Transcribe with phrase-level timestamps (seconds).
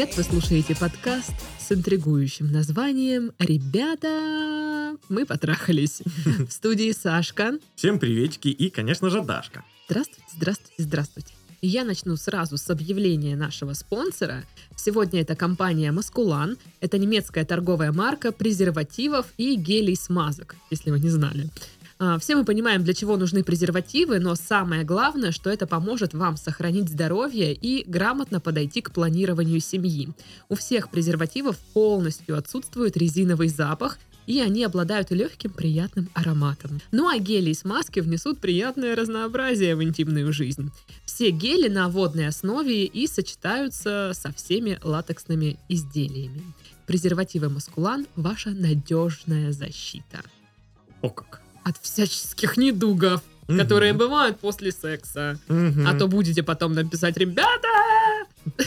[0.00, 0.16] Привет!
[0.16, 6.00] Вы слушаете подкаст с интригующим названием «Ребята, мы потрахались».
[6.24, 7.58] В студии Сашка.
[7.74, 9.62] Всем приветики и, конечно же, Дашка.
[9.90, 11.34] Здравствуйте, здравствуйте, здравствуйте.
[11.60, 14.44] Я начну сразу с объявления нашего спонсора.
[14.74, 16.56] Сегодня это компания Маскулан.
[16.80, 21.50] Это немецкая торговая марка презервативов и гелей смазок, если вы не знали.
[22.02, 26.38] А, Все мы понимаем, для чего нужны презервативы, но самое главное, что это поможет вам
[26.38, 30.08] сохранить здоровье и грамотно подойти к планированию семьи.
[30.48, 36.80] У всех презервативов полностью отсутствует резиновый запах, и они обладают легким приятным ароматом.
[36.90, 40.70] Ну а гели и смазки внесут приятное разнообразие в интимную жизнь.
[41.04, 46.42] Все гели на водной основе и сочетаются со всеми латексными изделиями.
[46.86, 50.22] Презервативы Маскулан– ваша надежная защита
[51.02, 51.39] О как.
[51.64, 53.58] От всяческих недугов, Мгм.
[53.58, 55.38] которые бывают после секса.
[55.48, 55.86] Мгм.
[55.86, 57.68] А то будете потом написать, ребята,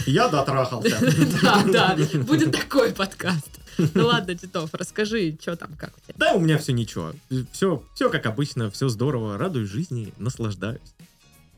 [0.06, 0.98] Я дотрахался.
[1.42, 3.50] да, да, будет такой подкаст.
[3.96, 6.14] Ну ладно, Титов, расскажи, что там, как у тебя.
[6.18, 7.14] Да, у меня все ничего.
[7.52, 9.38] Все, все как обычно, все здорово.
[9.38, 10.80] Радуюсь жизни, наслаждаюсь.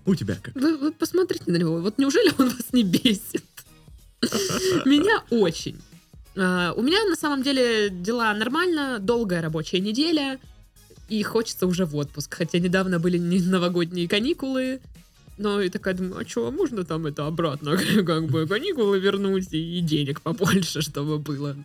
[0.05, 0.55] У тебя как?
[0.55, 3.43] Вы, вы посмотрите на него, вот неужели он вас не бесит?
[4.85, 5.81] Меня очень.
[6.37, 10.39] А, У меня на самом деле дела нормально, долгая рабочая неделя,
[11.09, 12.35] и хочется уже в отпуск.
[12.35, 14.81] Хотя недавно были не новогодние каникулы,
[15.37, 19.79] но и такая думаю, а что, можно там это обратно, как бы каникулы вернуть и
[19.79, 21.55] и денег побольше, чтобы было.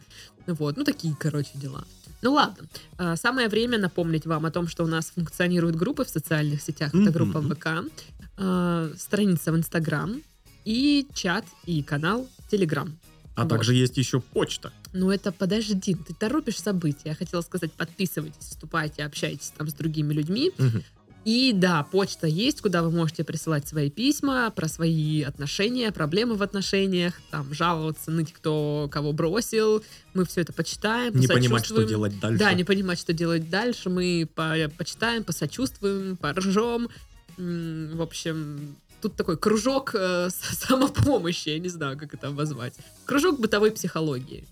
[0.47, 1.85] Вот, ну такие, короче, дела.
[2.23, 2.67] Ну ладно,
[2.99, 6.95] А, самое время напомнить вам о том, что у нас функционируют группы в социальных сетях.
[6.95, 7.41] Это группа.
[7.41, 7.91] ВК,
[8.37, 10.21] а, страница в Инстаграм
[10.65, 12.95] и чат и канал Телеграм.
[13.37, 13.49] А Вот.
[13.51, 14.73] также есть еще почта.
[14.93, 17.11] Ну это подожди, ты торопишь события.
[17.11, 20.53] Я хотела сказать, подписывайтесь, вступайте, общайтесь там с другими людьми.
[20.59, 20.83] Мгм.
[21.27, 26.43] И да, почта есть, куда вы можете присылать свои письма про свои отношения, проблемы в
[26.43, 29.85] отношениях, там жаловаться, ныть, кто кого бросил.
[30.15, 32.39] Мы все это почитаем, Не понимать, что делать дальше.
[32.39, 33.91] Да, не понимать, что делать дальше.
[33.91, 36.89] Мы по- почитаем, посочувствуем, поржем.
[37.37, 42.75] В общем, тут такой кружок э, самопомощи, я не знаю, как это обозвать.
[43.05, 44.47] Кружок бытовой психологии.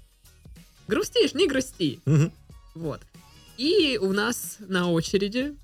[0.88, 2.00] Грустишь, не грусти.
[2.06, 2.32] Мгм.
[2.74, 3.00] Вот.
[3.56, 5.56] И у нас на очереди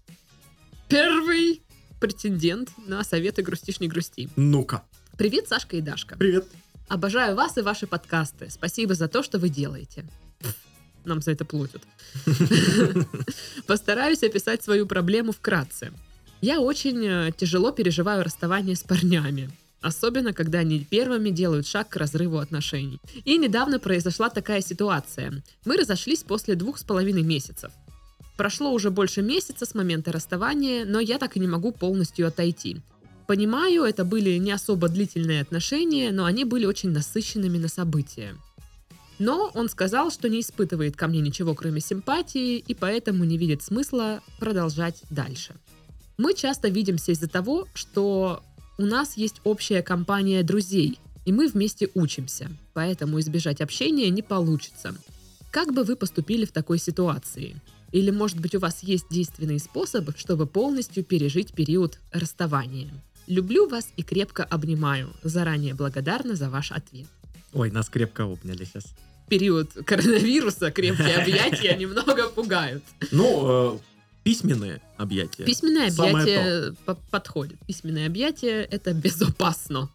[0.89, 1.63] первый
[2.01, 4.29] претендент на советы «Грустишь, не грусти».
[4.37, 4.83] Ну-ка.
[5.17, 6.17] Привет, Сашка и Дашка.
[6.17, 6.47] Привет.
[6.89, 8.51] Обожаю вас и ваши подкасты.
[8.51, 10.05] Спасибо за то, что вы делаете.
[11.05, 11.83] Нам за это платят.
[13.67, 15.93] Постараюсь описать свою проблему вкратце.
[16.45, 19.49] Я очень э, тяжело переживаю расставание с парнями.
[19.81, 23.01] Особенно, когда они первыми делают шаг к разрыву отношений.
[23.25, 25.43] И недавно произошла такая ситуация.
[25.65, 27.73] Мы разошлись после двух с половиной месяцев.
[28.37, 32.83] Прошло уже больше месяца с момента расставания, но я так и не могу полностью отойти.
[33.27, 38.37] Понимаю, это были не особо длительные отношения, но они были очень насыщенными на события.
[39.19, 43.63] Но он сказал, что не испытывает ко мне ничего, кроме симпатии, и поэтому не видит
[43.63, 45.55] смысла продолжать дальше.
[46.17, 48.43] Мы часто видимся из-за того, что
[48.79, 54.95] у нас есть общая компания друзей, и мы вместе учимся, поэтому избежать общения не получится.
[55.51, 57.57] Как бы вы поступили в такой ситуации?
[57.91, 62.91] Или, может быть, у вас есть действенный способ, чтобы полностью пережить период расставания?
[63.27, 65.13] Люблю вас и крепко обнимаю.
[65.23, 67.07] Заранее благодарна за ваш ответ.
[67.53, 68.85] Ой, нас крепко обняли сейчас.
[69.29, 72.83] Период коронавируса крепкие объятия немного пугают.
[73.13, 73.79] Ну, э,
[74.25, 75.45] письменные объятия.
[75.45, 77.59] Письменное объятие по- подходит.
[77.67, 79.91] Письменное объятие это безопасно.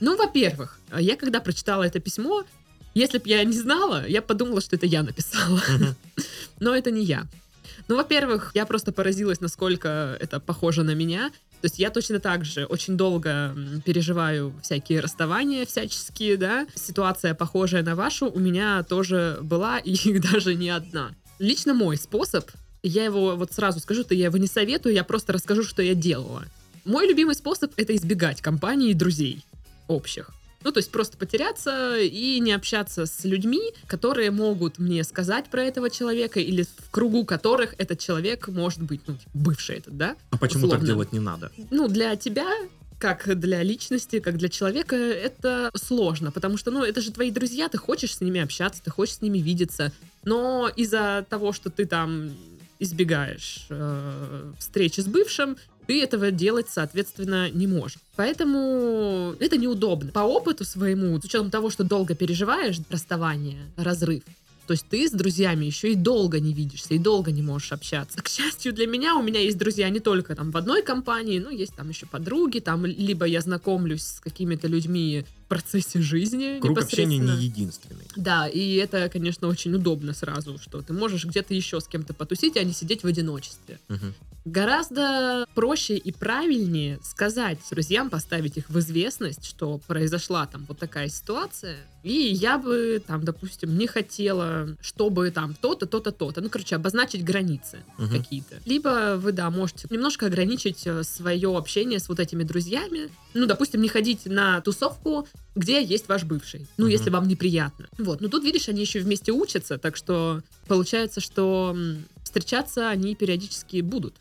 [0.00, 2.44] Ну, во-первых, я когда прочитала это письмо,
[2.94, 5.62] если бы я не знала, я подумала, что это я написала.
[6.60, 7.26] Но это не я.
[7.88, 11.30] Ну, во-первых, я просто поразилась, насколько это похоже на меня.
[11.60, 16.66] То есть я точно так же очень долго переживаю всякие расставания всяческие, да.
[16.74, 21.14] Ситуация, похожая на вашу, у меня тоже была, и даже не одна.
[21.38, 22.50] Лично мой способ,
[22.82, 25.94] я его вот сразу скажу, то я его не советую, я просто расскажу, что я
[25.94, 26.44] делала.
[26.84, 29.44] Мой любимый способ— это избегать компании друзей
[29.86, 30.30] общих.
[30.64, 35.64] Ну, то есть просто потеряться и не общаться с людьми, которые могут мне сказать про
[35.64, 40.16] этого человека, или в кругу которых этот человек может быть, ну, типа, бывший этот, да?
[40.30, 40.86] А почему так Условно.
[40.86, 41.50] делать не надо?
[41.70, 42.48] Ну, для тебя,
[42.98, 47.68] как для личности, как для человека, это сложно, потому что, ну, это же твои друзья,
[47.68, 49.92] ты хочешь с ними общаться, ты хочешь с ними видеться,
[50.24, 52.30] но из-за того, что ты там
[52.82, 55.56] избегаешь э, встречи с бывшим,
[55.86, 57.98] ты этого делать, соответственно, не можешь.
[58.16, 60.12] Поэтому это неудобно.
[60.12, 64.22] По опыту своему, с учетом того, что долго переживаешь расставание, разрыв,
[64.66, 68.22] То есть ты с друзьями еще и долго не видишься, и долго не можешь общаться.
[68.22, 71.50] К счастью для меня, у меня есть друзья не только там в одной компании, но
[71.50, 77.18] есть там еще подруги, там либо я знакомлюсь с какими-то людьми процессе жизни Круг общения
[77.18, 78.06] не единственный.
[78.16, 82.56] Да, и это, конечно, очень удобно сразу, что ты можешь где-то еще с кем-то потусить,
[82.56, 83.78] а не сидеть в одиночестве.
[83.88, 84.14] Мгм.
[84.44, 91.08] Гораздо проще и правильнее сказать друзьям, поставить их в известность, что произошла там вот такая
[91.08, 96.40] ситуация, и я бы там, допустим, не хотела, чтобы там то-то, то-то, то-то.
[96.40, 98.10] Ну, короче, обозначить границы Мгм.
[98.18, 98.60] какие-то.
[98.64, 103.10] Либо вы, да, можете немножко ограничить свое общение с вот этими друзьями.
[103.34, 106.66] Ну, допустим, не ходить на тусовку, где есть ваш бывший.
[106.76, 106.92] Ну, Мгм.
[106.92, 107.88] если вам неприятно.
[107.98, 108.20] Вот.
[108.20, 111.76] Но тут, видишь, они еще вместе учатся, так что получается, что
[112.24, 114.14] встречаться они периодически будут.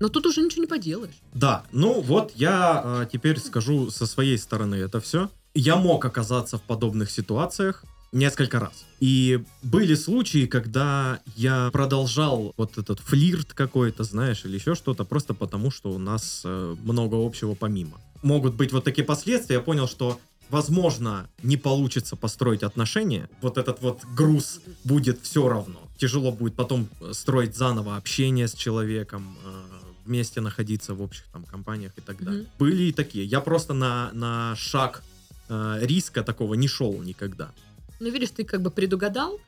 [0.00, 1.14] Но тут уже ничего не поделаешь.
[1.34, 5.28] Да, ну вот я э, теперь скажу со своей стороны это все.
[5.54, 8.84] Я мог оказаться в подобных ситуациях несколько раз.
[9.00, 15.34] И были случаи, когда я продолжал вот этот флирт какой-то, знаешь, или еще что-то, просто
[15.34, 18.00] потому, что у нас э, много общего помимо.
[18.22, 19.56] Могут быть вот такие последствия.
[19.56, 20.18] Я понял, что
[20.50, 25.80] возможно, не получится построить отношения, вот этот вот груз будет все равно.
[25.98, 29.62] Тяжело будет потом э, строить заново общение с человеком, э,
[30.06, 32.42] вместе находиться в общих там компаниях и так далее.
[32.42, 32.50] Мгм.
[32.58, 33.24] Были и такие.
[33.24, 35.02] Я просто на, на шаг
[35.48, 37.50] э, риска такого не шел никогда.
[38.00, 39.38] Ну, видишь, ты как бы предугадал,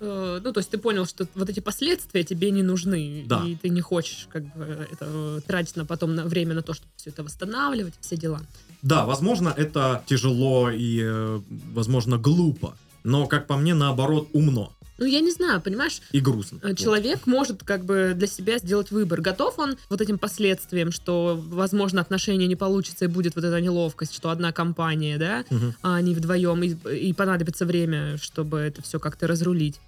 [0.00, 3.44] э, ну, то есть ты понял, что вот эти последствия тебе не нужны, Да.
[3.46, 6.72] и ты не хочешь как бы это э, тратить на потом на время на то,
[6.74, 8.40] чтобы все это восстанавливать, все дела.
[8.82, 11.40] Да, возможно, это тяжело и, э,
[11.74, 12.76] возможно, глупо.
[13.04, 16.58] Но, как по мне, наоборот, умно Ну, я не знаю, понимаешь, и грустно.
[16.62, 16.78] э, Вот.
[16.78, 19.20] человек может как бы для себя сделать выбор.
[19.20, 24.14] Готов он вот этим последствиям, что, возможно, отношения не получится и будет вот эта неловкость,
[24.14, 25.74] что одна компания, да, Мгм.
[25.82, 29.80] а они вдвоем, и, и понадобится время, чтобы это все как-то разрулить.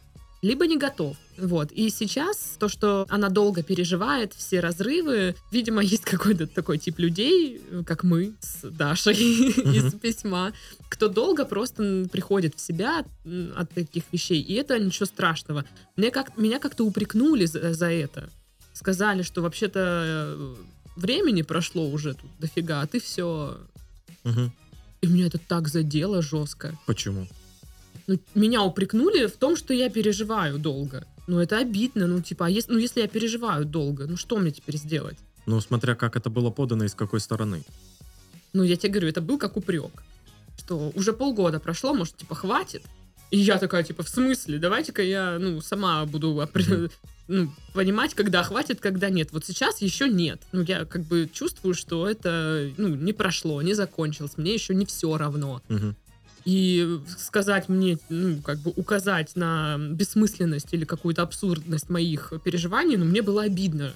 [0.43, 1.17] Либо не готов.
[1.37, 1.71] Вот.
[1.73, 7.61] И сейчас то, что она долго переживает все разрывы, видимо, есть какой-то такой тип людей,
[7.87, 9.15] как мы с Дашей
[9.77, 10.53] из письма,
[10.89, 13.05] кто долго просто приходит в себя
[13.57, 14.41] от таких вещей.
[14.41, 15.65] И это ничего страшного.
[15.97, 18.31] Мне как, меня как-то упрекнули за, за это.
[18.73, 20.55] Сказали, что вообще-то э,
[20.97, 23.59] времени прошло уже тут дофига, а ты все
[25.01, 26.77] и меня это так задело жестко.
[26.87, 27.27] Почему?
[28.11, 31.07] Ну, меня упрекнули в том, что я переживаю долго.
[31.29, 32.09] Ну, это обидно.
[32.09, 35.17] Ну, типа, а если, ну, если я переживаю долго, ну, что мне теперь сделать?
[35.47, 37.63] Ну, смотря как это было подано и с какой стороны.
[38.53, 40.03] Ну, я тебе говорю, это был как упрек.
[40.59, 42.83] Что уже полгода прошло, может, типа, хватит?
[43.31, 44.59] И я такая, типа, в смысле?
[44.59, 46.49] Давайте-ка я, ну, сама буду
[47.29, 49.29] ну, понимать, когда хватит, когда нет.
[49.31, 50.41] Вот сейчас еще нет.
[50.51, 54.33] Ну, я как бы чувствую, что это, ну, не прошло, не закончилось.
[54.37, 55.63] Мне еще не все равно.
[55.69, 55.95] Мгм.
[56.45, 63.05] И сказать мне, ну, как бы указать на бессмысленность или какую-то абсурдность моих переживаний, ну,
[63.05, 63.93] мне было обидно.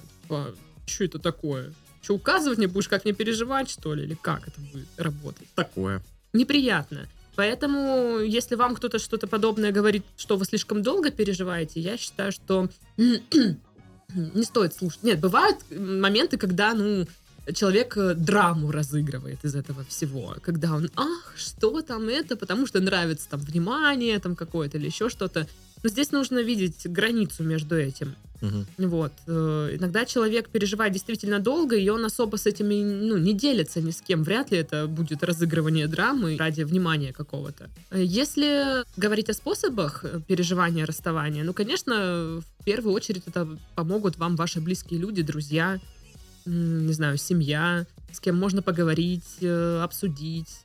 [0.86, 1.72] что это такое?
[2.02, 4.04] Что, указывать мне будешь, как мне переживать, что ли?
[4.04, 5.48] Или как это будет работать?
[5.54, 6.02] Такое.
[6.34, 7.06] Неприятно.
[7.36, 12.68] Поэтому, если вам кто-то что-то подобное говорит, что вы слишком долго переживаете, я считаю, что
[12.96, 15.02] не стоит слушать.
[15.02, 17.06] Нет, бывают моменты, когда, ну,
[17.52, 22.80] человек э, драму разыгрывает из этого всего, когда он, ах, что там это, потому что
[22.80, 25.46] нравится там внимание там какое-то или еще что-то.
[25.82, 28.14] Но здесь нужно видеть границу между этим.
[28.40, 28.66] Мгм.
[28.78, 29.12] Вот.
[29.26, 33.90] Э, Иногда человек переживает действительно долго, и он особо с этими ну, не делится ни
[33.90, 34.22] с кем.
[34.22, 37.68] Вряд ли это будет разыгрывание драмы ради внимания какого-то.
[37.92, 44.36] Если говорить о способах э, переживания расставания, ну, конечно, в первую очередь это помогут вам
[44.36, 45.80] ваши близкие люди, друзья,
[46.46, 50.62] не знаю, семья, с кем можно поговорить, э, обсудить,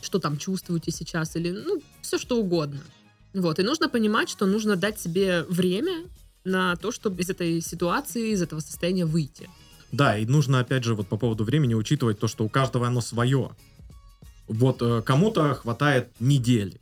[0.00, 2.80] что там чувствуете сейчас, или, ну, все что угодно.
[3.34, 6.06] Вот, и нужно понимать, что нужно дать себе время
[6.44, 9.48] на то, чтобы из этой ситуации, из этого состояния выйти.
[9.92, 13.00] Да, и нужно, опять же, вот по поводу времени учитывать то, что у каждого оно
[13.00, 13.50] свое.
[14.46, 16.80] Вот э, кому-то хватает недели,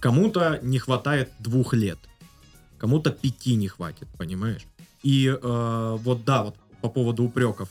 [0.00, 1.98] кому-то не хватает двух лет,
[2.78, 4.66] кому-то пяти не хватит, понимаешь?
[5.02, 7.68] И э, вот да, вот по поводу упреков.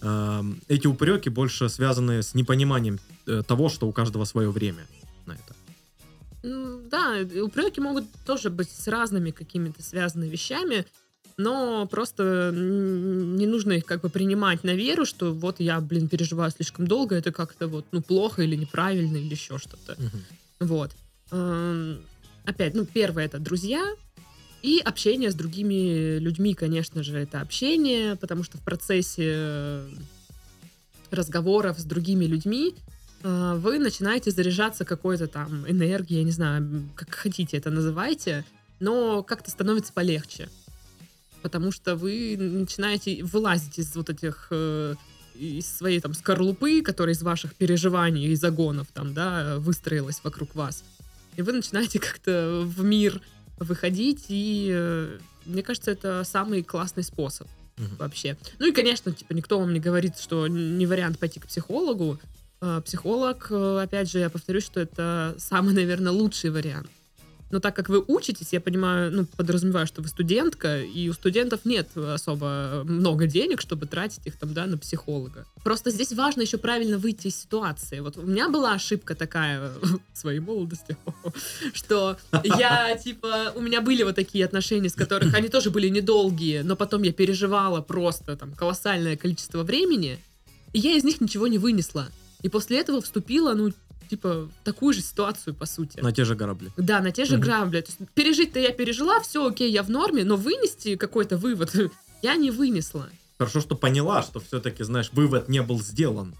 [0.00, 4.86] Эм, эти упреки больше связаны с непониманием э, того, что у каждого свое время
[5.26, 5.54] на это.
[6.90, 10.86] Да, упреки могут тоже быть с разными какими-то связанными вещами,
[11.36, 16.52] но просто не нужно их как бы принимать на веру, что вот я, блин, переживаю
[16.52, 19.96] слишком долго, это как-то вот, ну, плохо или неправильно или еще что-то.
[20.60, 20.92] Вот.
[21.32, 22.00] Эм,
[22.48, 23.84] Опять, ну, первое это друзья
[24.62, 29.88] и общение с другими людьми, конечно же, это общение, потому что в процессе э,
[31.10, 32.74] разговоров с другими людьми
[33.22, 38.44] а, вы начинаете заряжаться какой-то там энергией, я не знаю, как хотите это называйте,
[38.80, 40.48] но как-то становится полегче.
[41.42, 44.94] Потому что вы начинаете вылазить из вот этих э,
[45.36, 50.82] из своей там скорлупы, которая из ваших переживаний и загонов там, да, выстроилась вокруг вас.
[51.36, 53.20] И вы начинаете как-то в мир
[53.58, 57.46] выходить, и э, мне кажется, это самый классный способ
[57.76, 57.96] Мгм.
[57.98, 58.36] вообще.
[58.58, 62.18] Ну и, конечно, типа, никто вам не говорит, что не вариант пойти к психологу.
[62.60, 66.88] Э, Психолог, э, опять же, я повторюсь, что это самый, наверное, лучший вариант.
[67.50, 71.60] Но так как вы учитесь, я понимаю, ну, подразумеваю, что вы студентка, и у студентов
[71.64, 75.46] нет особо много денег, чтобы тратить их там, да, на психолога.
[75.64, 78.00] Просто здесь важно еще правильно выйти из ситуации.
[78.00, 80.96] Вот у меня была ошибка такая в своей молодости,
[81.72, 86.62] что я, типа, у меня были вот такие отношения, с которых они тоже были недолгие,
[86.62, 90.18] но потом я переживала просто там колоссальное количество времени,
[90.72, 92.08] и я из них ничего не вынесла.
[92.42, 93.72] И после этого вступила, ну,
[94.10, 96.00] типа, такую же ситуацию, по сути.
[96.00, 96.70] На те же корабли.
[96.76, 97.42] Да, на те же Мгм.
[97.44, 97.80] грабли.
[97.82, 101.74] То есть пережить-то я пережила, все окей, я в норме, но вынести какой-то вывод
[102.22, 103.08] я не вынесла.
[103.38, 106.34] Хорошо, что поняла, что все-таки, знаешь, вывод не был сделан.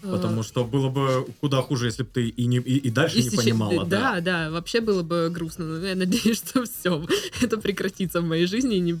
[0.00, 3.16] Потому Э, что было бы куда хуже, если бы ты и, не, и, и дальше
[3.16, 3.84] не если че- понимала.
[3.84, 4.12] Да.
[4.12, 5.64] Да, да, вообще было бы грустно.
[5.64, 7.04] Но я надеюсь, что все,
[7.40, 8.92] это прекратится в моей жизни и не-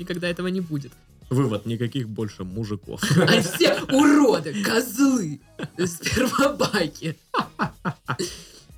[0.00, 0.90] никогда этого не будет.
[1.30, 3.02] Вывод, никаких больше мужиков.
[3.16, 5.40] А все уроды, козлы,
[5.78, 7.16] спермобаки.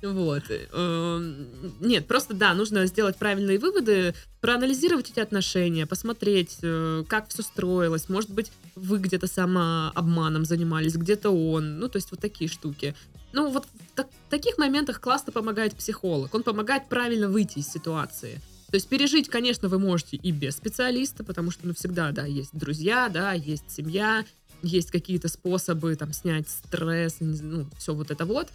[0.01, 0.43] Вот.
[0.49, 1.47] Эм,
[1.81, 8.07] Нет, просто да, нужно сделать правильные выводы, проанализировать эти отношения, посмотреть, э, как все строилось.
[8.07, 11.79] Может быть, вы где-то сама обманом занимались, где-то он.
[11.79, 12.95] Ну, то есть вот такие штуки.
[13.33, 16.33] Ну, вот в так- таких моментах классно помогает психолог.
[16.33, 18.41] Он помогает правильно выйти из ситуации.
[18.69, 22.51] То есть пережить, конечно, вы можете и без специалиста, потому что, ну, всегда, да, есть
[22.53, 24.25] друзья, да, есть семья,
[24.61, 28.47] есть какие-то способы, там, снять стресс, ну, все вот это вот.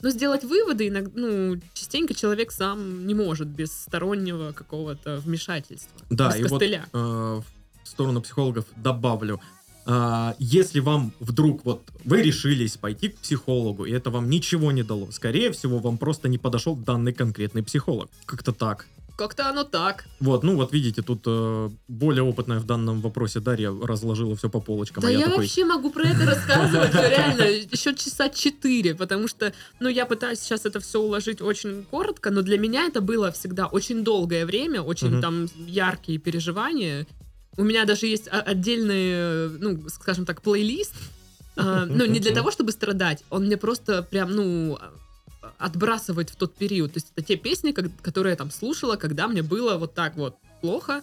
[0.00, 6.00] Но сделать выводы, иногда, ну, частенько человек сам не может без стороннего какого-то вмешательства.
[6.08, 6.86] Да, без и вот костыля.
[6.92, 7.44] э, в
[7.84, 9.40] сторону психологов добавлю.
[9.90, 14.82] А, Если вам вдруг вот вы решились пойти к психологу, и это вам ничего не
[14.82, 18.08] дало, скорее всего, вам просто не подошел данный конкретный психолог.
[18.26, 18.86] Как-то так.
[19.18, 20.04] Как-то оно так.
[20.20, 24.60] Вот, ну вот видите, тут э, более опытная в данном вопросе Дарья разложила все по
[24.60, 25.02] полочкам.
[25.02, 29.26] Да а я, я такой, вообще могу про это рассказывать реально еще часа четыре, потому
[29.26, 33.32] что, ну, я пытаюсь сейчас это все уложить очень коротко, но для меня это было
[33.32, 37.04] всегда очень долгое время, очень там яркие переживания.
[37.56, 40.94] У меня даже есть отдельный, э, ну, скажем так, плейлист,
[41.56, 44.78] а, ну, не для того, чтобы страдать, он мне просто прям, ну,
[45.58, 46.92] отбрасывает в тот период.
[46.92, 50.16] То есть это те песни, как- которые я там слушала, когда мне было вот так
[50.16, 51.02] вот плохо,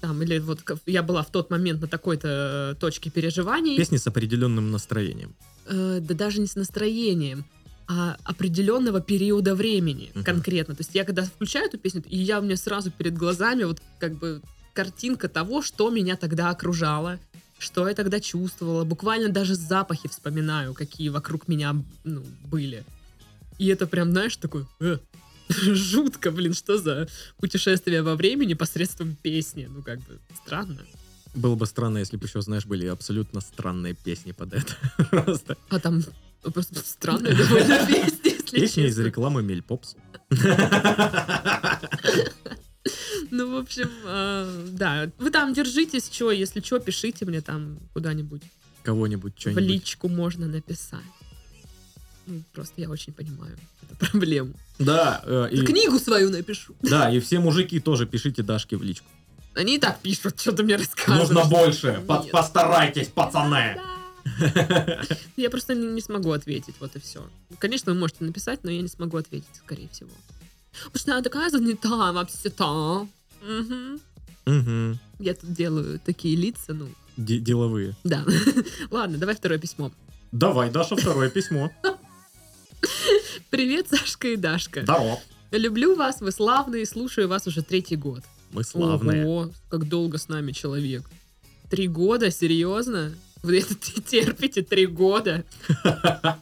[0.00, 3.76] там, или вот я была в тот момент на такой-то э, точке переживаний.
[3.76, 5.34] песни с определенным настроением.
[5.66, 7.44] Э, да даже не с настроением,
[7.86, 10.24] а определенного периода времени Мгм.
[10.24, 10.74] конкретно.
[10.74, 13.80] То есть я когда включаю эту песню, и я у меня сразу перед глазами вот
[13.98, 14.42] как бы
[14.74, 17.18] картинка того, что меня тогда окружало,
[17.58, 18.84] что я тогда чувствовала.
[18.84, 22.84] Буквально даже запахи вспоминаю, какие вокруг меня ну, были.
[23.58, 24.66] И это прям, знаешь, такой...
[24.80, 24.98] э,
[25.48, 27.08] жутко, блин, что за
[27.38, 29.68] путешествие во времени посредством песни.
[29.70, 30.78] Ну, как бы, странно.
[31.34, 34.74] Было бы странно, если бы еще, знаешь, были абсолютно странные песни под это.
[35.10, 36.02] Просто А там
[36.52, 39.96] просто странные довольно песни, если песни из рекламы Мельпопс.
[43.30, 45.10] Ну, в общем, э, да.
[45.18, 48.42] Вы там держитесь, что, если что, пишите мне там куда-нибудь.
[48.82, 49.64] Кого-нибудь, В что-нибудь.
[49.64, 51.00] личку можно написать.
[52.26, 54.52] Ну, просто я очень понимаю эту проблему.
[54.78, 56.74] Да, э, и, Книгу свою напишу.
[56.82, 59.06] да, и все мужики тоже пишите Дашке в личку.
[59.54, 61.28] Они и так пишут, что ты мне рассказываешь.
[61.28, 61.86] Нужно больше.
[61.92, 62.06] Нет.
[62.06, 63.78] По- Постарайтесь, пацаны.
[65.36, 67.20] Я просто не, не смогу ответить, вот и все.
[67.58, 70.08] Конечно, вы можете написать, но я не смогу ответить, скорее всего.
[70.86, 73.06] Потому что я такая занята вообще-то.
[73.46, 74.00] Мгм.
[74.46, 74.98] Мгм.
[75.18, 77.94] Я тут делаю такие лица, ну, Де- Деловые.
[78.02, 78.24] да.
[78.90, 79.92] Ладно, давай второе письмо.
[80.32, 81.70] Давай, Даша, второе письмо.
[83.50, 84.82] Привет, Сашка и Дашка.
[84.82, 85.20] Здорово.
[85.50, 88.22] Люблю вас, вы славные, слушаю вас уже третий год.
[88.50, 89.24] Мы славные.
[89.24, 91.02] Ого, как долго с нами человек.
[91.70, 93.14] Три года, серьезно?
[93.42, 93.74] Вы это
[94.06, 95.44] терпите три года?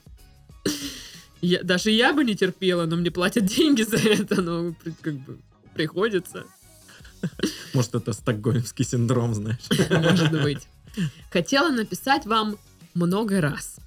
[1.40, 5.38] Я, даже я бы не терпела, но мне платят деньги за это, но как бы
[5.74, 6.44] приходится,
[7.74, 9.58] Может, это стокгольмский синдром, знаешь.
[9.90, 10.68] может быть.
[11.32, 12.58] Хотела написать вам
[12.94, 13.78] много раз.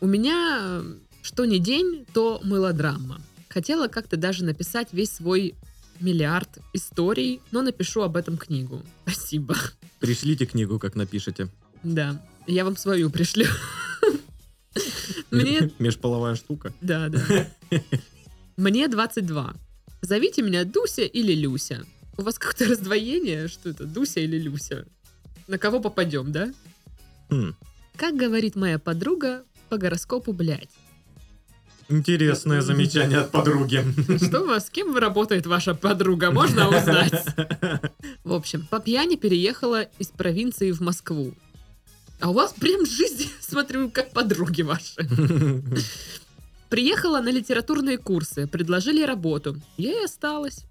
[0.00, 0.82] У меня
[1.22, 3.20] что ни день, то мылодрама.
[3.48, 5.54] Хотела как-то даже написать весь свой
[6.00, 8.82] миллиард историй, но напишу об этом книгу.
[9.06, 9.56] Спасибо.
[10.00, 11.48] Пришлите книгу, как напишете.
[11.82, 13.46] Да, я вам свою пришлю.
[15.30, 16.72] Мне Межполовая штука.
[16.80, 17.48] Да, да.
[18.56, 19.54] Мне 22.
[20.02, 21.84] Зовите меня Дуся или Люся.
[22.18, 23.48] У вас как-то раздвоение?
[23.48, 24.86] Что это, Дуся или Люся?
[25.48, 26.52] На кого попадем, да?
[27.30, 27.54] Хм,
[27.96, 30.70] Как говорит моя подруга, по гороскопу, блядь.
[31.88, 33.84] Интересное замечание от подруги.
[34.24, 37.24] Что у вас, с кем работает ваша подруга, можно узнать?
[38.24, 41.34] В общем, по пьяни переехала из провинции в Москву.
[42.20, 44.94] А у вас прям жизнь, смотрю, как подруги ваши.
[46.68, 49.56] Приехала на литературные курсы, предложили работу.
[49.76, 50.64] Я и осталась.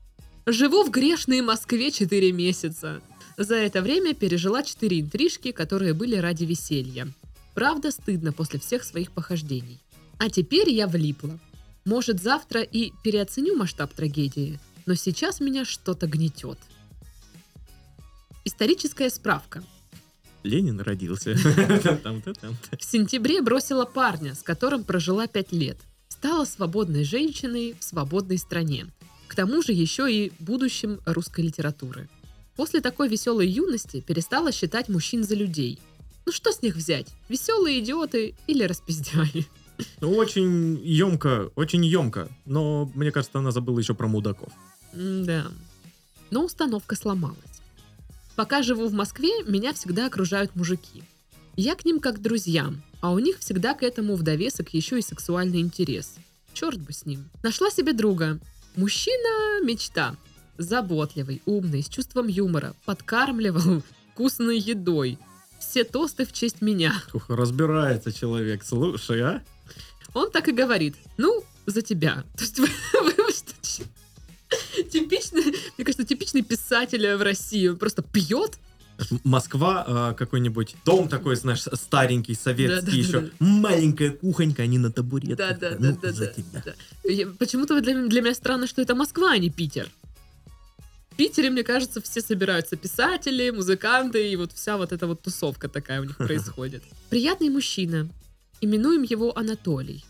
[0.48, 3.02] Живу в грешной Москве 4 месяца.
[3.38, 7.08] За это время пережила 4 интрижки, которые были ради веселья.
[7.54, 9.80] Правда, стыдно после всех своих похождений.
[10.22, 11.40] А теперь я влипла.
[11.84, 16.60] Может, завтра и переоценю масштаб трагедии, но сейчас меня что-то гнетет.
[18.46, 19.64] Историческая справка.
[20.44, 21.34] Ленин родился.
[21.36, 25.78] В сентябре бросила парня, с которым прожила 5 лет.
[26.08, 28.86] Стала свободной женщиной в свободной стране.
[29.28, 32.08] К тому же еще и будущим русской литературы.
[32.56, 35.80] После такой веселой юности перестала считать мужчин за людей.
[36.28, 37.08] Ну что с них взять?
[37.28, 39.48] Веселые идиоты или распиздяи?
[40.00, 42.30] Ну, очень емко, очень емко.
[42.46, 44.52] Но мне кажется, она забыла еще про мудаков.
[44.94, 45.48] Да.
[46.30, 47.38] Но установка сломалась.
[48.36, 51.04] Пока живу в Москве, меня всегда окружают мужики.
[51.56, 55.00] Я к ним как к друзьям, а у них всегда к этому в довесок еще
[55.00, 56.16] и сексуальный интерес.
[56.54, 57.30] Черт бы с ним.
[57.44, 58.40] Нашла себе друга.
[58.76, 60.16] Мужчина-мечта.
[60.58, 62.74] Заботливый, умный, с чувством юмора.
[62.86, 63.84] Подкармливал
[64.14, 65.18] вкусной едой.
[65.60, 66.94] Все тосты в честь меня.
[67.14, 68.64] Ух, разбирается человек.
[68.64, 69.44] Слушай, а?
[70.14, 70.96] Он так и говорит.
[71.18, 72.24] Ну, за тебя.
[72.38, 72.68] То есть вы,
[73.02, 73.84] вы что,
[74.90, 75.44] типичный,
[75.78, 77.68] мне кажется, типичный писатель в России.
[77.68, 78.58] Он просто пьет,
[79.24, 82.98] Москва, а, какой-нибудь дом такой, знаешь, старенький, советский Да-да-да.
[82.98, 83.32] еще.
[83.40, 85.60] Маленькая кухонька, они на табуретках.
[85.60, 86.64] Да, да, Ну, да, да, за да, тебя.
[86.66, 87.32] да.
[87.40, 89.90] Почему-то для, для меня странно, что это Москва, а не Питер.
[91.12, 95.68] В Питере, мне кажется, все собираются писатели, музыканты, и вот вся вот эта вот тусовка
[95.68, 96.84] такая у них происходит.
[97.10, 98.08] Приятный мужчина.
[98.62, 100.06] Именуем его Анатолий.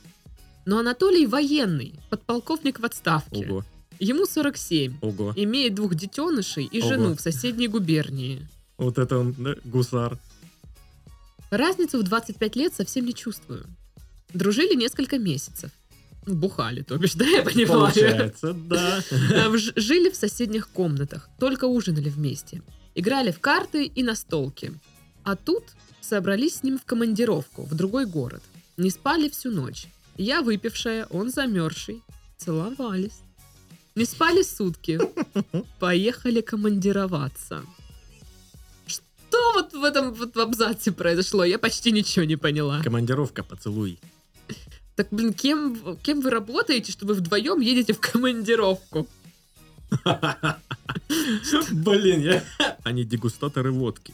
[0.65, 3.45] Но Анатолий военный, подполковник в отставке.
[3.47, 3.65] Ого,
[3.99, 4.97] Ему 47.
[5.01, 5.33] ого.
[5.35, 6.89] Имеет двух детенышей и Ого.
[6.89, 8.47] жену в соседней губернии.
[8.77, 10.17] Вот это он, да, гусар.
[11.49, 13.65] Разницу в 25 лет совсем не чувствую.
[14.33, 15.71] Дружили несколько месяцев.
[16.25, 17.67] Ну, Бухали, то бишь, да, я понимаю.
[17.67, 19.01] Получается, да.
[19.57, 22.61] Ж- Жили в соседних комнатах, только ужинали вместе.
[22.95, 24.73] Играли в карты и на столке.
[25.23, 25.63] А тут
[26.01, 28.41] собрались с ним в командировку в другой город.
[28.77, 29.87] Не спали всю ночь.
[30.17, 32.03] Я выпившая, он замерзший.
[32.37, 33.21] Целовались.
[33.95, 34.99] Не спали сутки.
[35.79, 37.63] Поехали командироваться.
[38.87, 41.43] Что вот в этом вот абзаце произошло?
[41.43, 42.81] Я почти ничего не поняла.
[42.83, 43.99] Командировка, поцелуй.
[44.95, 49.07] Так, блин, кем, кем вы работаете, что вы вдвоем едете в командировку?
[51.71, 52.43] Блин, я...
[52.83, 54.13] Они дегустаторы водки.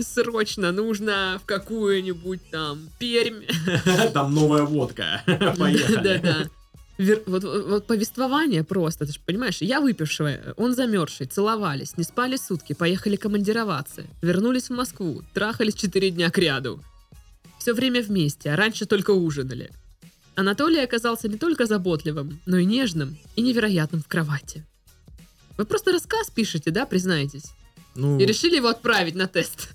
[0.00, 3.42] Срочно нужно в какую-нибудь там Пермь.
[4.12, 5.22] Там новая водка.
[5.58, 5.96] Поехали.
[6.02, 6.50] Да-да.
[6.98, 12.04] Вер- Вот, вот- вот повествование просто, ты же понимаешь, я выпившая, он замерзший, целовались, не
[12.04, 16.80] спали сутки, поехали командироваться, вернулись в Москву, трахались четыре дня к ряду.
[17.58, 19.70] Все время вместе, а раньше только ужинали.
[20.36, 24.64] Анатолий оказался не только заботливым, но и нежным и невероятным в кровати.
[25.56, 27.46] Вы просто рассказ пишете, да, признаетесь?
[27.96, 29.68] Ну, И решили его отправить на тест.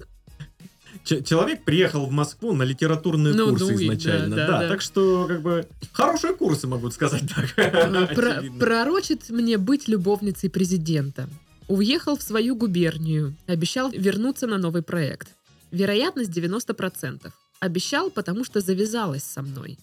[1.06, 4.36] ч- человек приехал в Москву на литературные Ну, курсы ну и изначально.
[4.36, 4.68] да, Да, да, да.
[4.70, 7.54] так что, как бы, хорошие курсы, могу сказать так.
[8.16, 8.60] Про- Очевидно.
[8.60, 11.30] пророчит мне быть любовницей президента.
[11.68, 15.30] Уехал в свою губернию, обещал вернуться на новый проект.
[15.72, 17.32] Вероятность 90%.
[17.60, 19.78] Обещал, потому что завязалась со мной.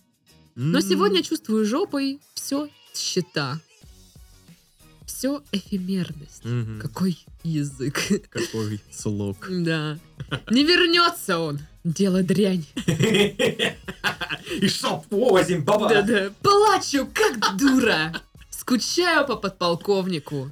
[0.56, 3.60] Но сегодня чувствую жопой все счета.
[5.06, 6.44] Все эфемерность.
[6.44, 8.00] мгм, Какой язык.
[8.28, 9.36] Какой слог.
[9.48, 9.98] Да.
[10.50, 11.60] Не вернется он.
[11.84, 12.66] Дело дрянь.
[14.60, 15.88] И шоп возим, баба.
[15.88, 16.30] Да-да.
[16.42, 18.12] Плачу, как дура.
[18.50, 20.50] Скучаю по подполковнику.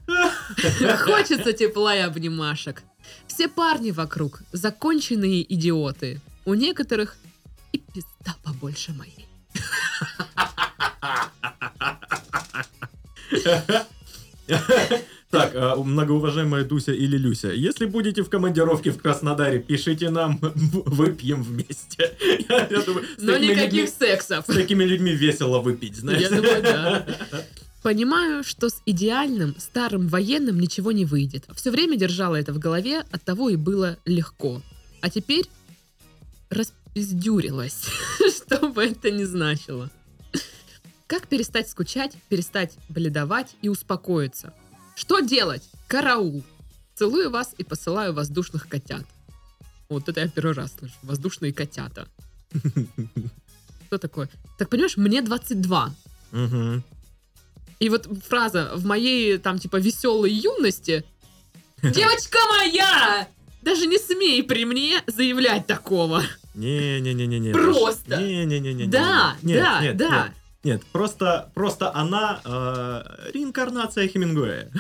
[1.04, 2.82] Хочется тепла и обнимашек.
[3.26, 6.20] Все парни вокруг законченные идиоты.
[6.44, 7.16] У некоторых
[7.72, 9.26] и пизда побольше моей.
[15.30, 21.42] Так, а, многоуважаемая Дуся или Люся, если будете в командировке в Краснодаре, пишите нам, выпьем
[21.42, 22.14] вместе.
[23.18, 24.44] Но никаких сексов.
[24.46, 26.22] С такими людьми весело выпить, знаешь.
[26.22, 27.07] Я думаю, да.
[27.83, 31.46] Понимаю, что с идеальным старым военным ничего не выйдет.
[31.57, 34.62] Все время держала это в голове, от того и было легко.
[35.00, 35.46] А теперь
[36.48, 37.87] рас- распиздюрилась,
[38.37, 39.90] что бы это ни значило.
[41.06, 44.54] Как перестать скучать, перестать бледовать и успокоиться?
[44.94, 45.62] Что делать?
[45.86, 46.42] Караул.
[46.94, 49.04] Целую вас и посылаю воздушных котят.
[49.88, 50.94] Вот это я первый раз слышу.
[51.02, 52.08] Воздушные котята.
[53.86, 54.28] Что такое?
[54.58, 55.94] Так понимаешь, мне 22.
[56.32, 56.82] Мгм.
[57.80, 61.04] И вот фраза в моей там типа веселой юности
[61.92, 63.28] Девочка моя!
[63.60, 66.22] Даже не смей при мне заявлять такого.
[66.54, 67.52] Не-не-не-не-не.
[67.52, 68.16] Просто.
[68.16, 68.86] Не-не-не-не.
[68.86, 70.34] Да, да, да.
[70.64, 74.70] Нет, просто, просто она э, реинкарнация Хемингуэя.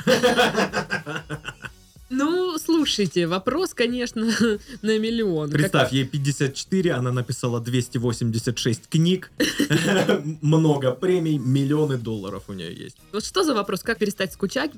[2.10, 4.24] Ну, слушайте, вопрос, конечно,
[4.82, 5.50] на миллион.
[5.50, 9.30] Как- Представь, ей 54, она написала 286 книг,
[10.42, 12.96] много премий, миллионы долларов у нее есть.
[13.12, 13.82] Вот что за вопрос?
[13.82, 14.70] Как перестать скучать,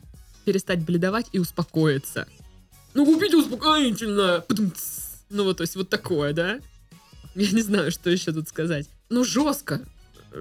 [0.44, 2.26] перестать бледовать и успокоиться?
[2.94, 4.44] Ну, купите успокоительное.
[5.28, 6.58] Ну, вот, то есть вот такое, да?
[7.34, 8.88] Я не знаю, что еще тут сказать.
[9.10, 9.80] Ну, жестко.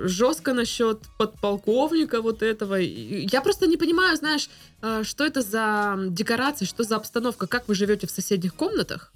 [0.04, 2.76] Жестко насчет подполковника вот этого.
[2.76, 4.50] Я просто не понимаю, знаешь,
[4.82, 9.12] э, что это за декорации, что за обстановка, как вы живете в соседних комнатах,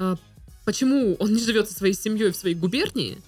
[0.00, 0.16] Э,
[0.64, 3.18] почему он не живет со своей семьей в своей губернии,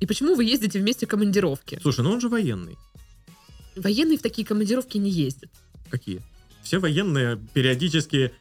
[0.00, 1.78] и почему вы ездите вместе в командировки.
[1.80, 2.76] Слушай, ну он же военный.
[3.76, 5.50] Военные в такие командировки не ездят.
[5.90, 6.20] Какие?
[6.62, 8.32] Все военные периодически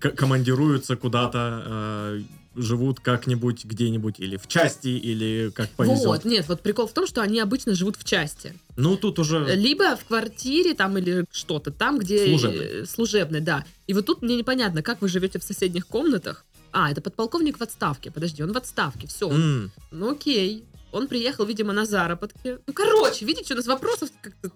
[0.00, 2.22] командируются куда-то, э,
[2.58, 6.04] живут как-нибудь где-нибудь, или в части, или как повезет.
[6.06, 8.52] Вот, нет, вот прикол в том, что они обычно живут в части.
[8.76, 9.54] Ну, тут уже...
[9.56, 12.34] Либо в квартире там или что-то там, где...
[12.36, 13.64] Э, Служебной, да.
[13.86, 16.44] И вот тут мне непонятно, как вы живете в соседних комнатах.
[16.72, 18.10] А, это подполковник в отставке.
[18.10, 19.30] Подожди, он в отставке, все.
[19.30, 20.64] М, Ну окей.
[20.92, 22.58] Он приехал, видимо, на заработки.
[22.66, 24.50] Ну, короче, видите, у нас вопросов как-то...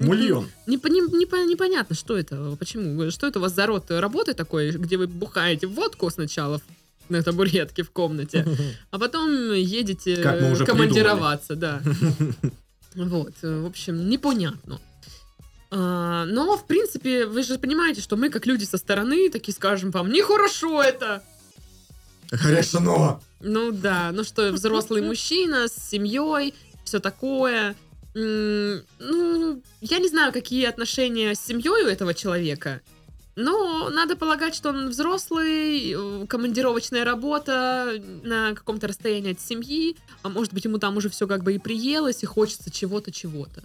[0.00, 0.46] Мульон.
[0.66, 4.34] Не, пони- не по- непонятно, что это, почему, что это у вас за род работы
[4.34, 6.62] такой, где вы бухаете водку сначала в-
[7.10, 8.46] на табуретке в комнате,
[8.90, 10.16] а потом едете
[10.66, 11.82] командироваться, да.
[12.96, 14.80] Вот, в общем, непонятно.
[15.70, 19.92] А, но, в принципе, вы же понимаете, что мы, как люди со стороны, такие скажем
[19.92, 21.22] вам, нехорошо это.
[22.32, 23.20] Решено!
[23.40, 27.76] Ну да, ну что, взрослый мужчина с семьей, все такое.
[28.14, 32.80] Ну, я не знаю, какие отношения с семьей у этого человека,
[33.40, 40.28] но надо полагать, что он взрослый, э, командировочная работа на каком-то расстоянии от семьи, а
[40.28, 43.62] может быть ему там уже все как бы и приелось, и хочется чего-то, чего-то.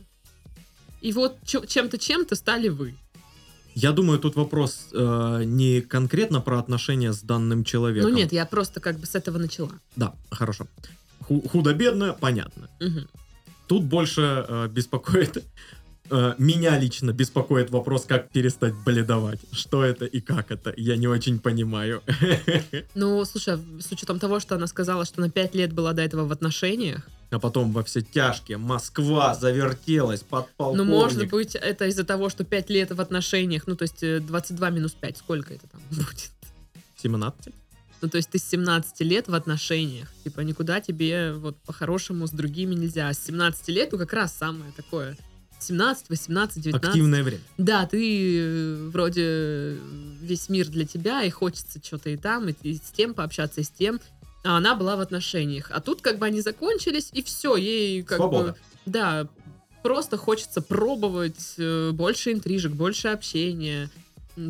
[1.01, 2.95] И вот чем-то, чем-то стали вы.
[3.75, 8.09] Я думаю, тут вопрос э, не конкретно про отношения с данным человеком.
[8.09, 9.71] Ну нет, я просто как бы с этого начала.
[9.95, 10.67] Да, хорошо.
[11.27, 12.69] Ху- Худо-бедно, понятно.
[12.79, 13.07] Мгм.
[13.67, 15.43] Тут больше э, беспокоит...
[16.09, 19.39] э, меня лично беспокоит вопрос, как перестать бледовать.
[19.51, 22.01] Что это и как это, я не очень понимаю.
[22.95, 26.25] Ну, слушай, с учетом того, что она сказала, что на 5 лет была до этого
[26.25, 30.85] в отношениях, А потом во все тяжкие Москва завертелась, подполковник.
[30.85, 34.19] Ну, может быть, это из-за того, что 5 лет в отношениях, ну, то есть э,
[34.19, 36.31] 22 минус 5, сколько это там будет?
[37.01, 37.53] 17?
[38.01, 42.31] Ну, то есть ты с 17 лет в отношениях, типа, никуда тебе вот по-хорошему с
[42.31, 43.09] другими нельзя.
[43.09, 45.17] А с 17 лет, ну, как раз самое такое,
[45.59, 46.89] 17, 18, 19.
[46.89, 47.41] Активное время.
[47.57, 49.77] Да, ты э, вроде
[50.21, 53.63] весь мир для тебя, и хочется что-то и там, и, и с тем пообщаться, и
[53.63, 53.99] с тем.
[54.43, 55.71] А она была в отношениях.
[55.71, 58.51] А тут как бы они закончились, и все, ей как Свобода.
[58.51, 58.57] бы...
[58.85, 59.27] Да,
[59.81, 63.89] просто хочется пробовать э, больше интрижек, больше общения,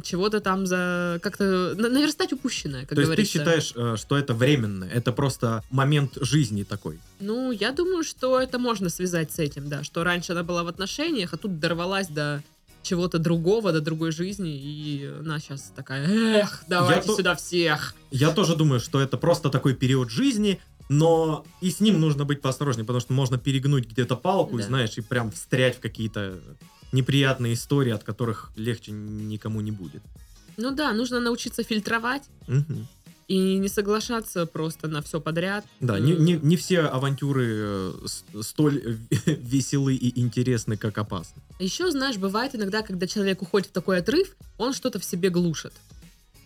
[0.03, 1.19] чего-то там за...
[1.21, 5.63] Как-то на- наверстать упущенное, как То есть ты считаешь, э, что это временно, это просто
[5.71, 6.99] момент жизни такой.
[7.19, 9.83] Ну, я думаю, что это можно связать с этим, да.
[9.83, 12.43] Что раньше она была в отношениях, а тут дорвалась до
[12.81, 17.95] чего-то другого, до другой жизни, и она сейчас такая, эх, давайте то- сюда всех.
[18.11, 22.41] Я тоже думаю, что это просто такой период жизни, но и с ним нужно быть
[22.41, 24.67] поосторожнее, потому что можно перегнуть где-то палку, и, Да.
[24.67, 26.39] знаешь, и прям встрять в какие-то
[26.95, 30.01] неприятные истории, от которых легче никому не будет.
[30.57, 32.87] Ну да, нужно научиться фильтровать Мгм.
[33.27, 35.65] и не соглашаться просто на все подряд.
[35.81, 37.93] Да, не, не, не все авантюры э,
[38.41, 41.41] столь веселы и интересны, как опасны.
[41.59, 45.73] Еще, знаешь, бывает иногда, когда человек уходит в такой отрыв, он что-то в себе глушит.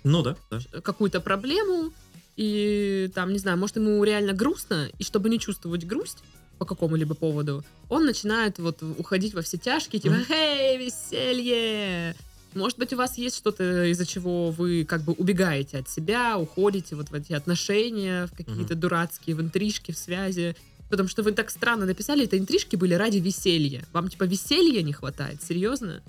[0.04, 0.60] Ну да, да.
[0.82, 1.94] Какую-то проблему,
[2.38, 6.20] и там, не знаю, может, ему реально грустно, и чтобы не чувствовать грусть
[6.60, 10.16] по какому-либо поводу, он начинает вот уходить во все тяжкие, типа.
[10.30, 12.16] «Эй, веселье!»
[12.54, 16.96] Может быть, у вас есть что-то, из-за чего вы как бы убегаете от себя, уходите
[16.96, 20.56] вот в эти отношения, в какие-то дурацкие, в интрижки, в связи.
[20.90, 23.86] Потому что вы так странно написали, это интрижки были ради веселья.
[23.94, 25.44] Вам типа веселья не хватает?
[25.44, 26.02] Серьезно?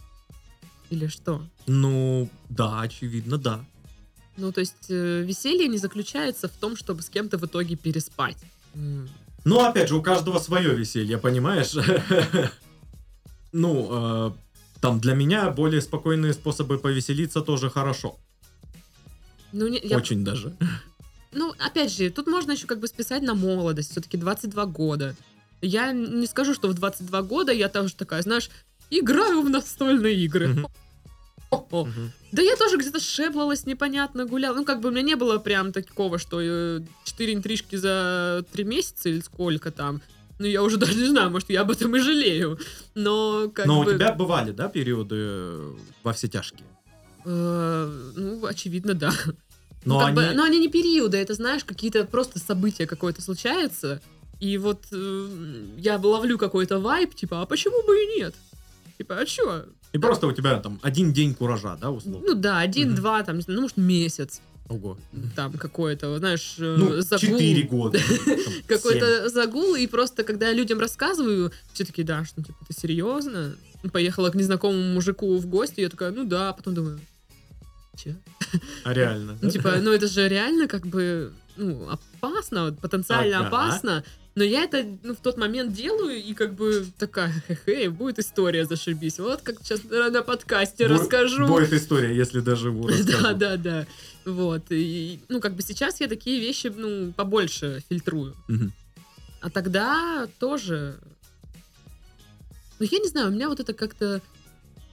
[0.89, 1.43] Или что?
[1.67, 3.65] Ну, да, очевидно, да.
[4.39, 8.39] Ну, то есть э, веселье не заключается в том, чтобы с кем-то в итоге переспать.
[9.45, 11.75] Ну, опять же, у каждого свое веселье, понимаешь?
[13.53, 14.31] Ну, э,
[14.81, 18.17] там для меня более спокойные способы повеселиться тоже хорошо.
[19.53, 20.57] Ну, не- я Очень даже.
[21.33, 23.91] Ну, опять же, тут можно еще как бы списать на молодость.
[23.91, 25.17] Все-таки 22 года.
[25.63, 28.51] Я не скажу, что в 22 года я тоже такая, знаешь,
[28.91, 30.49] играю в настольные игры.
[30.49, 30.67] Мгм.
[32.33, 34.57] Да я тоже где-то шеблалась непонятно, гуляла.
[34.57, 38.65] Ну, как бы у меня не было прям такого, что э, 4 интрижки за 3
[38.65, 40.01] месяца или сколько там.
[40.39, 42.59] Ну, я уже даже не знаю, может, я об этом и жалею.
[42.95, 43.91] Но как Но бы...
[43.91, 46.67] у тебя бывали, да, периоды э, во все тяжкие?
[47.25, 49.13] э, ну, очевидно, да.
[49.85, 53.23] Но ну, как бы, они- но они не периоды, это, знаешь, какие-то просто события какое-то
[53.23, 54.01] случается,
[54.39, 55.29] и вот э,
[55.79, 58.35] я ловлю какой-то вайп, типа, а почему бы и нет?
[59.01, 59.65] Типа, а чё?
[59.95, 62.21] И просто у тебя там один день куража, да, условно?
[62.27, 62.97] Ну да, один, Мгм.
[62.97, 64.99] два, там, не знаю, ну, может, месяц, Ого.
[65.35, 67.19] там, какой-то, знаешь, э, Ну, загул.
[67.19, 67.99] четыре года.
[68.69, 73.57] Какой-то загул, и просто, когда я людям рассказываю, все таки да, что, типа, ты серьезно?
[73.91, 77.01] Поехала к незнакомому мужику в гости, я такая, ну да, потом думаю,
[77.97, 78.17] че?
[78.85, 79.39] А реально.
[79.41, 79.51] Ну, да?
[79.51, 83.47] типа, ну это же реально как бы, ну, опасно, потенциально Ага.
[83.49, 84.05] опасно.
[84.37, 88.65] Но я это ну, в тот момент делаю, и как бы такая, хе-хе, будет история,
[88.65, 89.19] зашибись.
[89.19, 91.47] Вот как сейчас на подкасте Бу- расскажу.
[91.47, 92.89] Будет история, если доживу.
[93.05, 93.87] Да, да, да.
[94.25, 94.63] Вот.
[94.71, 98.37] И, ну, как бы сейчас я такие вещи, ну, побольше фильтрую.
[98.49, 98.73] Мгм.
[99.41, 100.97] А тогда тоже...
[102.79, 104.23] Ну, я не знаю, у меня вот это как-то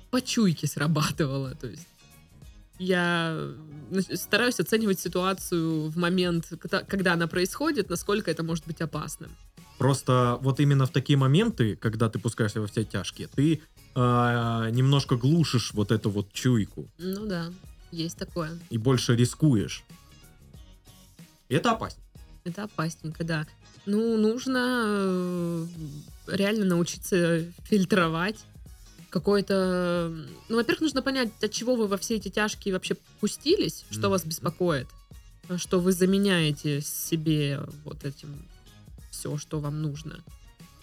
[0.10, 1.54] по чуйке срабатывало.
[1.56, 1.88] То есть
[2.80, 3.54] я
[3.90, 6.52] ну, стараюсь оценивать ситуацию в момент,
[6.88, 9.32] когда, она происходит, насколько это может быть опасным.
[9.78, 13.62] Просто вот именно в такие моменты, когда ты пускаешься во все тяжкие, ты
[13.94, 17.52] а, немножко глушишь вот эту вот чуйку Ну да,
[17.92, 18.58] есть такое.
[18.70, 19.84] и больше рискуешь.
[21.50, 22.02] И это опасно.
[22.44, 23.46] Это опасненько, да.
[23.86, 25.66] Ну, нужно э,
[26.28, 28.38] реально научиться фильтровать
[29.10, 30.14] какой-то...
[30.50, 34.26] Ну, во-первых, нужно понять, от чего вы во все эти тяжкие вообще пустились, что вас
[34.26, 34.88] беспокоит,
[35.50, 38.46] а что вы заменяете себе вот этим
[39.12, 40.24] все, что вам нужно.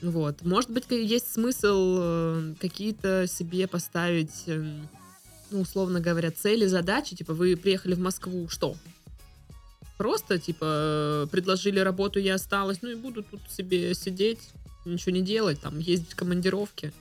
[0.02, 0.42] Вот.
[0.42, 4.88] Может быть, есть смысл э, какие-то себе поставить, эм,
[5.50, 7.16] ну, условно говоря, цели, задачи.
[7.16, 8.76] Типа, вы приехали в Москву, что?
[9.96, 14.40] Просто, типа, э, предложили работу, я осталась, ну и буду тут себе сидеть,
[14.84, 16.92] ничего не делать, там, ездить в командировки.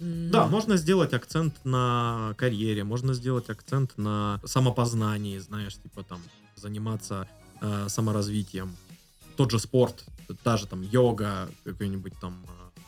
[0.00, 6.20] М, Да, можно сделать акцент на карьере, можно сделать акцент на самопознании, знаешь, типа там
[6.56, 7.26] заниматься
[7.62, 8.76] э, саморазвитием.
[9.36, 10.04] Тот же спорт,
[10.42, 12.80] та же там йога, какое-нибудь там э,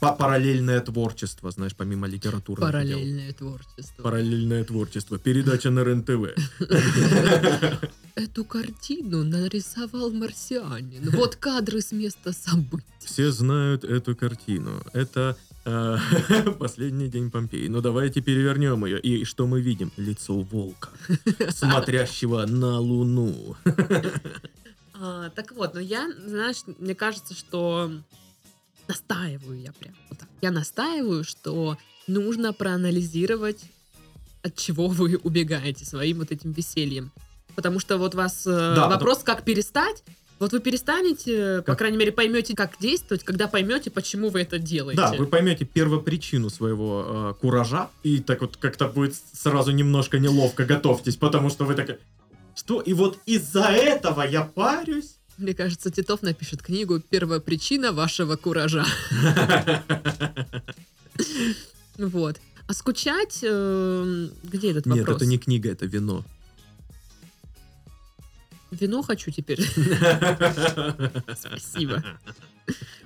[0.00, 2.60] па- параллельное творчество, знаешь, помимо литературы.
[2.60, 4.02] Параллельное творчество.
[4.02, 5.18] Параллельное творчество.
[5.18, 6.34] Передача на РЕН-ТВ.
[8.14, 11.10] Эту картину нарисовал марсианин.
[11.10, 12.84] Вот кадры с места событий.
[12.98, 14.82] Все знают эту картину.
[14.92, 15.36] Это
[16.58, 17.68] последний день Помпеи.
[17.68, 19.00] Но давайте перевернем ее.
[19.00, 19.92] И что мы видим?
[19.96, 20.90] Лицо волка,
[21.50, 23.56] смотрящего на Луну.
[25.02, 27.90] А, так вот, но я, знаешь, мне кажется, что
[28.86, 29.94] настаиваю я прям.
[30.10, 30.28] вот так.
[30.42, 33.64] Я настаиваю, что нужно проанализировать,
[34.42, 37.12] от чего вы убегаете своим вот этим весельем.
[37.54, 40.04] Потому что вот вас э, Да, вопрос, как перестать,
[40.40, 44.58] вот вы перестанете, по Как- крайней мере, поймете, как действовать, когда поймете, почему вы это
[44.58, 45.00] делаете.
[45.00, 47.04] Да, вы поймете первопричину своего
[47.36, 51.98] э, куража, и так вот как-то будет сразу немножко неловко, готовьтесь, потому что вы такая,
[52.56, 55.16] что, и вот из-за этого я парюсь?
[55.38, 58.84] Мне кажется, Титов напишет книгу «Первая причина вашего куража».
[61.98, 62.36] Вот.
[62.66, 63.40] А скучать...
[63.42, 65.16] э, где этот Нет, вопрос?
[65.16, 66.24] это не книга, это вино.
[68.70, 69.60] Вино хочу теперь.
[71.36, 72.02] Спасибо.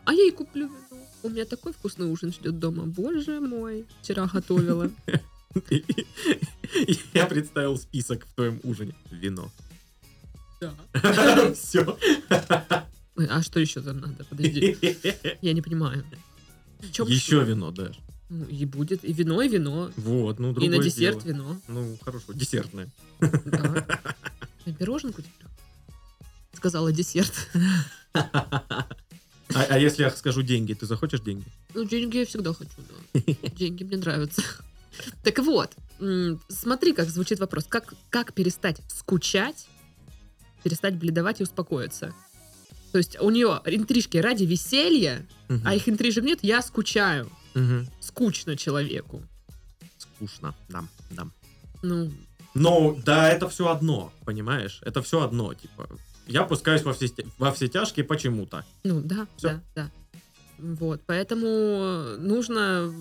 [0.04, 1.02] А я и куплю вино.
[1.22, 2.84] У меня такой вкусный ужин ждет дома.
[2.84, 3.86] Боже мой.
[4.02, 4.90] Вчера готовила.
[7.14, 8.94] Я представил список в твоем ужине.
[9.10, 9.50] Вино.
[10.60, 10.74] Да.
[11.54, 11.98] Все.
[13.16, 14.24] А что еще там надо?
[14.24, 14.76] Подожди.
[15.40, 16.04] Я не понимаю.
[16.82, 17.90] Еще вино, да.
[18.28, 19.90] Ну, И будет и вино, и вино.
[19.96, 21.32] Вот, ну И другое на десерт дело.
[21.34, 21.60] вино.
[21.68, 22.88] Ну, хорошо, десертное.
[23.20, 23.86] Да.
[24.66, 25.48] Я пироженку теперь.
[26.54, 27.32] Сказала десерт.
[28.14, 31.44] А, а если я скажу деньги, ты захочешь деньги?
[31.74, 32.70] Ну, деньги я всегда хочу,
[33.12, 33.20] да.
[33.56, 34.42] Деньги мне нравятся.
[35.22, 35.70] Так вот,
[36.48, 37.64] смотри, как звучит вопрос.
[37.68, 39.66] Как, как перестать скучать,
[40.62, 42.14] перестать бледовать и успокоиться?
[42.92, 45.62] То есть у нее интрижки ради веселья, Мгм.
[45.66, 47.30] а их интрижек нет, я скучаю.
[47.54, 47.88] Мгм.
[48.00, 49.22] Скучно человеку.
[49.98, 51.26] Скучно, да, да.
[51.82, 52.12] Ну,
[52.54, 54.80] Но да, это все одно, понимаешь?
[54.82, 55.88] Это все одно, типа.
[56.26, 58.64] Я пускаюсь во все, во все тяжкие почему-то.
[58.84, 59.48] Ну да, Всё.
[59.48, 59.90] да, да.
[60.58, 62.94] Вот, поэтому нужно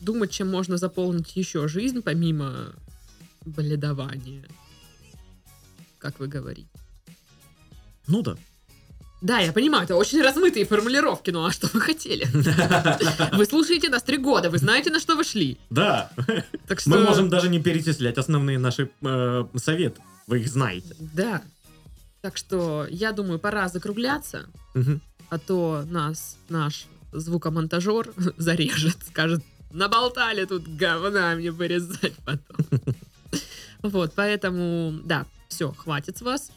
[0.00, 2.72] думать, чем можно заполнить еще жизнь, помимо
[3.44, 4.46] бледования.
[5.98, 6.68] Как вы говорите.
[8.06, 8.36] Ну да.
[9.20, 12.26] Да, я понимаю, это очень размытые формулировки, ну а что вы хотели?
[13.36, 15.58] Вы слушаете нас три года, вы знаете, на что вы шли.
[15.68, 16.10] Да.
[16.66, 16.90] Так что...
[16.90, 20.00] Мы можем даже не перечислять основные наши э, советы.
[20.26, 20.94] Вы их знаете.
[20.98, 21.42] Да.
[22.22, 25.00] Так что, я думаю, пора закругляться, Мгм.
[25.28, 32.66] а то нас наш звукомонтажер зарежет, скажет, наболтали тут говна мне вырезать потом.
[33.82, 36.52] Вот, поэтому, да, все, хватит с вас.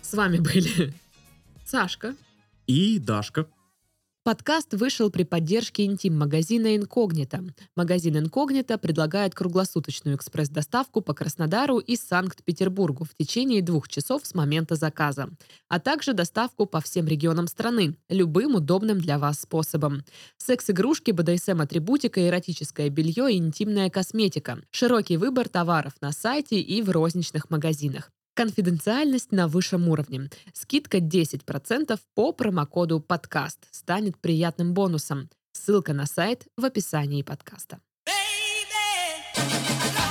[0.00, 0.94] С вами были
[1.64, 2.14] Сашка.
[2.66, 3.46] И Дашка.
[4.24, 7.42] Подкаст вышел при поддержке интим-магазина «Инкогнито».
[7.74, 14.76] Магазин «Инкогнито» предлагает круглосуточную экспресс-доставку по Краснодару и Санкт-Петербургу в течение двух часов с момента
[14.76, 15.28] заказа,
[15.68, 20.04] а также доставку по всем регионам страны, любым удобным для вас способом.
[20.36, 24.60] Секс-игрушки, БДСМ-атрибутика, эротическое белье и интимная косметика.
[24.70, 28.12] Широкий выбор товаров на сайте и в розничных магазинах.
[28.34, 30.30] Конфиденциальность на высшем уровне.
[30.54, 35.28] Скидка 10% по промокоду подкаст станет приятным бонусом.
[35.52, 37.80] Ссылка на сайт в описании подкаста.
[38.08, 40.01] Baby,